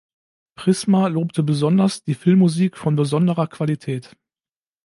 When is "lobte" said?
1.09-1.43